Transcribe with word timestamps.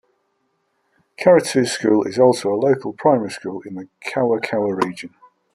Karetu 1.19 1.67
School 1.67 2.05
is 2.07 2.17
also 2.17 2.51
a 2.51 2.57
local 2.57 2.91
primary 2.91 3.29
school 3.29 3.61
in 3.61 3.75
the 3.75 3.87
Kawakawa 4.03 4.83
region. 4.83 5.13